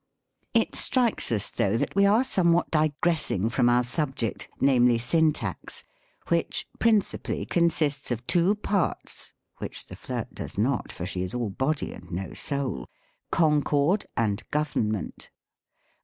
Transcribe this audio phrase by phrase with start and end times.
[0.55, 5.83] It strikes us, though, that we are somewhat digress ing from our subject, namely Syntax,
[6.27, 6.77] which, ~6 THE COMIC ENGLISH GRAMMAR.
[6.79, 11.93] Principally consists of two parts (which the flirJ does not, for she is all body
[11.93, 12.89] and no soul)
[13.29, 15.29] Concord ano Government.